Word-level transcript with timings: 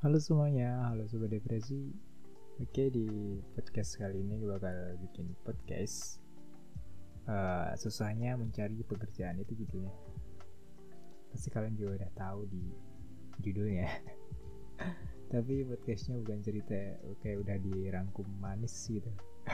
Halo 0.00 0.16
semuanya, 0.16 0.88
halo 0.88 1.04
Sobat 1.12 1.28
Depresi. 1.28 1.92
Oke 2.56 2.88
di 2.88 3.36
podcast 3.52 4.00
kali 4.00 4.24
ini 4.24 4.40
gue 4.40 4.48
bakal 4.48 4.96
bikin 4.96 5.28
podcast. 5.44 6.16
Uh, 7.28 7.76
Susahnya 7.76 8.32
mencari 8.32 8.80
pekerjaan 8.80 9.44
itu 9.44 9.52
judulnya 9.60 9.92
Pasti 11.28 11.52
kalian 11.52 11.76
juga 11.76 12.00
udah 12.00 12.10
tahu 12.16 12.48
di 12.48 12.64
judulnya. 13.44 13.92
Tapi 15.36 15.68
podcastnya 15.68 16.16
bukan 16.16 16.40
cerita 16.48 16.80
Oke 17.04 17.36
udah 17.36 17.60
dirangkum 17.60 18.24
manis 18.40 18.72
gitu. 18.88 19.12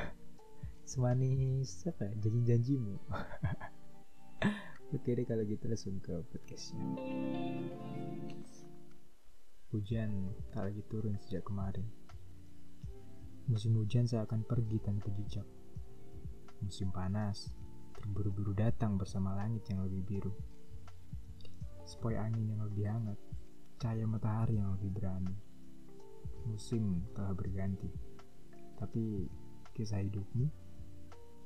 Semanis 0.95 1.91
apa 1.91 2.07
ya? 2.07 2.23
janji-janjimu. 2.23 2.95
Oke 4.95 5.11
deh 5.11 5.27
kalau 5.27 5.43
gitu 5.43 5.67
langsung 5.67 5.99
ke 5.99 6.15
podcastnya 6.31 6.87
Hujan 9.77 10.33
tak 10.57 10.73
lagi 10.73 10.81
turun 10.89 11.21
sejak 11.21 11.45
kemarin. 11.45 11.85
Musim 13.45 13.77
hujan 13.77 14.09
seakan 14.09 14.41
pergi 14.41 14.81
tanpa 14.81 15.13
jejak. 15.13 15.45
Musim 16.65 16.89
panas 16.89 17.53
terburu-buru 17.93 18.57
datang 18.57 18.97
bersama 18.97 19.37
langit 19.37 19.69
yang 19.69 19.85
lebih 19.85 20.01
biru. 20.09 20.33
Sepoi 21.85 22.17
angin 22.17 22.57
yang 22.57 22.65
lebih 22.65 22.89
hangat, 22.89 23.21
cahaya 23.77 24.09
matahari 24.09 24.57
yang 24.57 24.73
lebih 24.81 24.97
berani. 24.97 25.37
Musim 26.49 27.05
telah 27.13 27.37
berganti, 27.37 27.93
tapi 28.81 29.29
kisah 29.77 30.01
hidupmu 30.01 30.49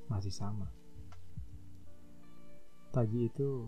masih 0.07 0.31
sama. 0.31 0.71
Pagi 2.95 3.27
itu, 3.27 3.67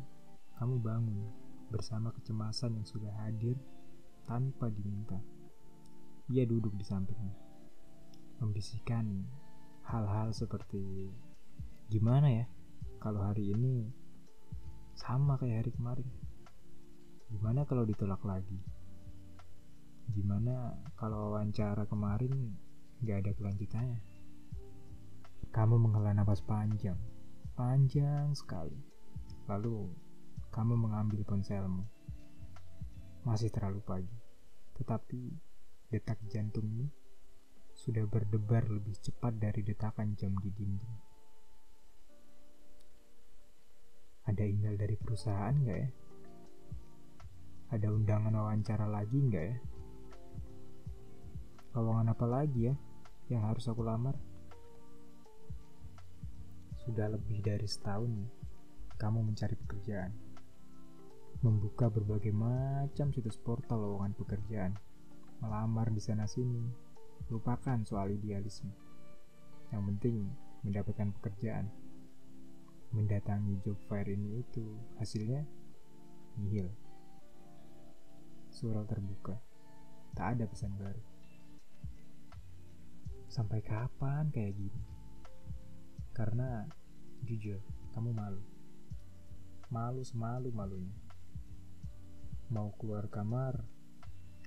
kamu 0.54 0.78
bangun 0.78 1.18
bersama 1.66 2.14
kecemasan 2.14 2.78
yang 2.78 2.86
sudah 2.86 3.10
hadir 3.26 3.58
tanpa 4.26 4.70
diminta. 4.70 5.18
Ia 6.30 6.46
duduk 6.46 6.74
di 6.78 6.84
sampingnya, 6.86 7.34
membisikkan 8.40 9.26
hal-hal 9.82 10.30
seperti 10.30 11.10
gimana 11.90 12.30
ya 12.30 12.46
kalau 13.02 13.20
hari 13.20 13.52
ini 13.52 13.90
sama 14.94 15.34
kayak 15.36 15.66
hari 15.66 15.70
kemarin. 15.74 16.08
Gimana 17.32 17.66
kalau 17.66 17.82
ditolak 17.82 18.22
lagi? 18.22 18.60
Gimana 20.12 20.76
kalau 20.94 21.34
wawancara 21.34 21.88
kemarin 21.88 22.54
gak 23.02 23.26
ada 23.26 23.32
kelanjutannya? 23.34 23.98
Kamu 25.52 25.76
menghela 25.80 26.16
nafas 26.16 26.40
panjang, 26.44 26.96
panjang 27.56 28.32
sekali. 28.36 28.76
Lalu 29.48 29.90
kamu 30.52 30.76
mengambil 30.76 31.24
ponselmu 31.24 31.88
masih 33.22 33.54
terlalu 33.54 33.78
pagi, 33.86 34.18
tetapi 34.74 35.30
detak 35.94 36.18
jantungmu 36.26 36.90
sudah 37.70 38.02
berdebar 38.10 38.66
lebih 38.66 38.98
cepat 38.98 39.38
dari 39.38 39.62
detakan 39.62 40.18
jam 40.18 40.34
di 40.42 40.50
dinding. 40.50 40.96
Ada 44.26 44.42
email 44.42 44.74
dari 44.74 44.98
perusahaan 44.98 45.54
nggak 45.54 45.78
ya? 45.78 45.90
Ada 47.78 47.86
undangan 47.94 48.34
wawancara 48.34 48.90
lagi 48.90 49.18
nggak 49.18 49.44
ya? 49.46 49.56
Lowongan 51.78 52.10
apa 52.10 52.26
lagi 52.26 52.60
ya 52.70 52.74
yang 53.30 53.46
harus 53.46 53.70
aku 53.70 53.86
lamar? 53.86 54.18
Sudah 56.82 57.06
lebih 57.06 57.38
dari 57.38 57.70
setahun 57.70 58.10
kamu 58.98 59.30
mencari 59.30 59.54
pekerjaan 59.54 60.31
membuka 61.42 61.90
berbagai 61.90 62.30
macam 62.30 63.10
situs 63.10 63.34
portal 63.34 63.82
lowongan 63.82 64.14
pekerjaan, 64.14 64.78
melamar 65.42 65.90
di 65.90 65.98
sana-sini, 65.98 66.70
lupakan 67.34 67.82
soal 67.82 68.14
idealisme. 68.14 68.70
Yang 69.74 69.82
penting 69.90 70.16
mendapatkan 70.62 71.10
pekerjaan. 71.18 71.66
Mendatangi 72.94 73.58
job 73.66 73.74
fair 73.90 74.06
ini 74.06 74.38
itu 74.44 74.62
hasilnya 75.02 75.42
nihil. 76.38 76.70
Surau 78.54 78.86
terbuka, 78.86 79.34
tak 80.14 80.38
ada 80.38 80.44
pesan 80.46 80.78
baru. 80.78 81.02
Sampai 83.26 83.64
kapan 83.64 84.30
kayak 84.30 84.54
gini? 84.54 84.82
Karena 86.12 86.68
jujur, 87.24 87.58
kamu 87.96 88.12
malu. 88.12 88.44
Malu 89.72 90.04
semalu-malunya 90.04 91.11
mau 92.52 92.76
keluar 92.76 93.08
kamar, 93.08 93.64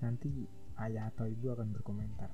nanti 0.06 0.30
ayah 0.78 1.10
atau 1.10 1.26
ibu 1.26 1.50
akan 1.50 1.74
berkomentar. 1.74 2.30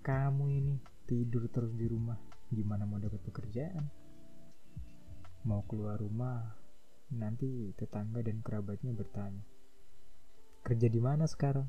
Kamu 0.00 0.48
ini 0.48 0.80
tidur 1.04 1.52
terus 1.52 1.76
di 1.76 1.84
rumah, 1.84 2.16
gimana 2.48 2.88
mau 2.88 2.96
dapat 2.96 3.20
pekerjaan? 3.20 3.84
Mau 5.44 5.60
keluar 5.68 6.00
rumah, 6.00 6.48
nanti 7.12 7.76
tetangga 7.76 8.24
dan 8.24 8.40
kerabatnya 8.40 8.96
bertanya. 8.96 9.44
Kerja 10.64 10.88
di 10.88 10.98
mana 10.98 11.28
sekarang? 11.28 11.68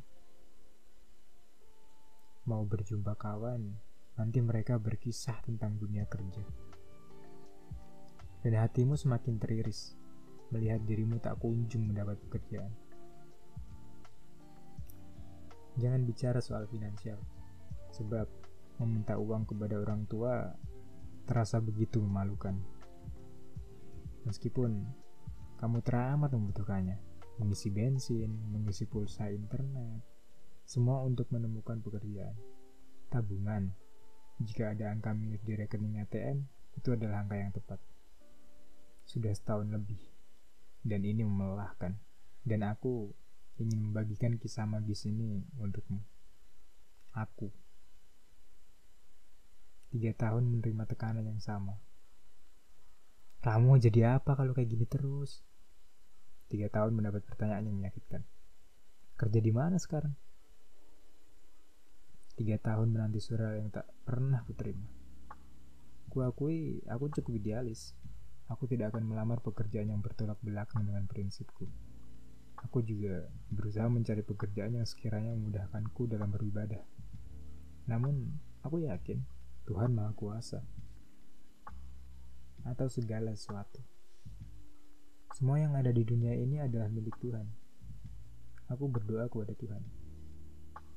Mau 2.47 2.63
berjumpa 2.63 3.19
kawan, 3.19 3.75
nanti 4.15 4.39
mereka 4.39 4.79
berkisah 4.79 5.43
tentang 5.43 5.75
dunia 5.75 6.07
kerja. 6.07 6.47
Dan 8.39 8.55
hatimu 8.55 8.95
semakin 8.95 9.35
teriris 9.35 9.99
melihat 10.55 10.79
dirimu 10.87 11.19
tak 11.19 11.43
kunjung 11.43 11.91
mendapat 11.91 12.15
pekerjaan. 12.23 12.86
Jangan 15.77 16.01
bicara 16.09 16.41
soal 16.41 16.65
finansial, 16.65 17.21
sebab 17.93 18.25
meminta 18.81 19.17
uang 19.17 19.45
kepada 19.45 19.77
orang 19.77 20.09
tua 20.09 20.57
terasa 21.29 21.61
begitu 21.61 22.01
memalukan. 22.01 22.57
Meskipun 24.25 24.85
kamu 25.61 25.77
teramat 25.85 26.33
membutuhkannya, 26.33 26.97
mengisi 27.37 27.69
bensin, 27.69 28.29
mengisi 28.49 28.89
pulsa 28.89 29.29
internet, 29.29 30.01
semua 30.65 31.05
untuk 31.05 31.29
menemukan 31.29 31.77
pekerjaan. 31.81 32.33
Tabungan, 33.13 33.71
jika 34.41 34.73
ada 34.73 34.93
angka 34.93 35.13
minus 35.13 35.41
di 35.45 35.53
rekening 35.57 36.01
ATM, 36.03 36.45
itu 36.77 36.89
adalah 36.93 37.25
angka 37.25 37.37
yang 37.37 37.53
tepat. 37.53 37.79
Sudah 39.05 39.33
setahun 39.33 39.69
lebih, 39.71 40.01
dan 40.85 41.01
ini 41.05 41.25
melelahkan. 41.25 41.97
Dan 42.43 42.67
aku 42.67 43.11
ingin 43.57 43.89
membagikan 43.89 44.37
kisah 44.37 44.69
magis 44.69 45.09
ini 45.09 45.41
untukmu. 45.57 46.01
Aku. 47.17 47.49
Tiga 49.89 50.13
tahun 50.13 50.45
menerima 50.53 50.83
tekanan 50.85 51.25
yang 51.25 51.41
sama. 51.41 51.81
Kamu 53.41 53.79
jadi 53.81 54.19
apa 54.19 54.37
kalau 54.37 54.53
kayak 54.53 54.69
gini 54.69 54.85
terus? 54.85 55.41
Tiga 56.47 56.69
tahun 56.69 56.93
mendapat 56.93 57.25
pertanyaan 57.25 57.65
yang 57.65 57.75
menyakitkan. 57.79 58.21
Kerja 59.17 59.39
di 59.41 59.51
mana 59.55 59.81
sekarang? 59.81 60.13
Tiga 62.37 62.61
tahun 62.61 62.93
menanti 62.93 63.17
surat 63.17 63.57
yang 63.57 63.73
tak 63.73 63.89
pernah 64.05 64.45
kuterima. 64.45 64.85
Kuakui 66.13 66.85
aku 66.85 67.09
cukup 67.09 67.33
idealis. 67.41 67.97
Aku 68.47 68.69
tidak 68.69 68.93
akan 68.93 69.09
melamar 69.09 69.41
pekerjaan 69.41 69.89
yang 69.89 69.99
bertolak 69.99 70.37
belakang 70.45 70.85
dengan 70.85 71.09
prinsipku. 71.09 71.65
Aku 72.65 72.81
juga 72.81 73.29
berusaha 73.53 73.85
mencari 73.85 74.25
pekerjaan 74.25 74.73
yang 74.73 74.87
sekiranya 74.87 75.29
memudahkanku 75.37 76.09
dalam 76.09 76.33
beribadah. 76.33 76.81
Namun, 77.85 78.33
aku 78.65 78.81
yakin 78.89 79.21
Tuhan 79.69 79.93
Maha 79.93 80.11
Kuasa 80.17 80.65
atau 82.65 82.87
segala 82.89 83.31
sesuatu. 83.37 83.79
Semua 85.37 85.61
yang 85.61 85.77
ada 85.77 85.93
di 85.93 86.01
dunia 86.01 86.33
ini 86.33 86.57
adalah 86.57 86.89
milik 86.89 87.13
Tuhan. 87.21 87.45
Aku 88.73 88.89
berdoa 88.91 89.29
kepada 89.31 89.55
Tuhan, 89.55 89.83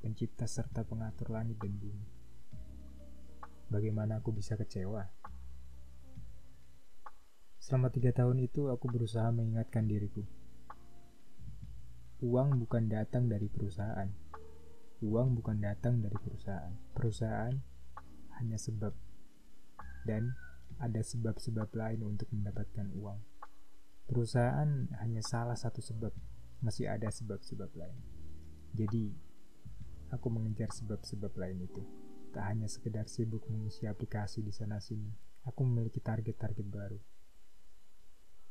pencipta 0.03 0.49
serta 0.49 0.83
pengatur 0.83 1.31
langit 1.31 1.61
dan 1.61 1.77
bumi. 1.77 2.09
Bagaimana 3.71 4.19
aku 4.19 4.35
bisa 4.35 4.59
kecewa? 4.59 5.07
Selama 7.63 7.93
tiga 7.95 8.11
tahun 8.11 8.43
itu, 8.43 8.67
aku 8.67 8.91
berusaha 8.91 9.31
mengingatkan 9.31 9.87
diriku 9.87 10.27
Uang 12.21 12.61
bukan 12.61 12.85
datang 12.85 13.33
dari 13.33 13.49
perusahaan. 13.49 14.05
Uang 15.01 15.41
bukan 15.41 15.57
datang 15.57 16.05
dari 16.05 16.21
perusahaan. 16.21 16.69
Perusahaan 16.93 17.57
hanya 18.37 18.61
sebab. 18.61 18.93
Dan 20.05 20.37
ada 20.77 21.01
sebab-sebab 21.01 21.73
lain 21.73 22.05
untuk 22.05 22.29
mendapatkan 22.29 22.93
uang. 22.93 23.25
Perusahaan 24.05 24.69
hanya 25.01 25.25
salah 25.25 25.57
satu 25.57 25.81
sebab. 25.81 26.13
Masih 26.61 26.93
ada 26.93 27.09
sebab-sebab 27.09 27.73
lain. 27.73 27.97
Jadi, 28.77 29.17
aku 30.13 30.29
mengejar 30.29 30.77
sebab-sebab 30.77 31.33
lain 31.41 31.65
itu. 31.65 31.81
Tak 32.37 32.45
hanya 32.53 32.69
sekedar 32.69 33.09
sibuk 33.09 33.49
mengisi 33.49 33.89
aplikasi 33.89 34.45
di 34.45 34.53
sana-sini. 34.53 35.09
Aku 35.49 35.65
memiliki 35.65 36.05
target-target 36.05 36.69
baru. 36.69 37.01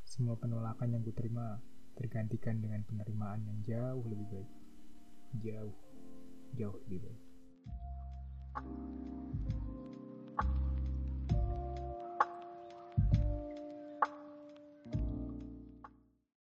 Semua 0.02 0.42
penolakan 0.42 0.98
yang 0.98 1.06
kuterima 1.06 1.62
tergantikan 2.00 2.64
dengan 2.64 2.80
penerimaan 2.88 3.44
yang 3.44 3.60
jauh 3.68 4.04
lebih 4.08 4.28
baik. 4.32 4.52
Jauh, 5.44 5.76
jauh 6.56 6.78
lebih 6.88 7.00
baik. 7.04 7.22